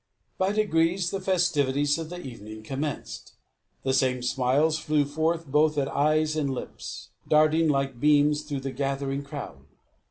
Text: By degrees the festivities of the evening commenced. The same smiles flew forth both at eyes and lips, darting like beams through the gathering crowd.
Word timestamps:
By 0.39 0.51
degrees 0.51 1.11
the 1.11 1.21
festivities 1.21 1.99
of 1.99 2.09
the 2.09 2.19
evening 2.19 2.63
commenced. 2.63 3.33
The 3.83 3.93
same 3.93 4.23
smiles 4.23 4.79
flew 4.79 5.05
forth 5.05 5.45
both 5.45 5.77
at 5.77 5.87
eyes 5.87 6.35
and 6.35 6.49
lips, 6.49 7.09
darting 7.27 7.67
like 7.69 7.99
beams 7.99 8.41
through 8.41 8.61
the 8.61 8.71
gathering 8.71 9.21
crowd. 9.21 9.59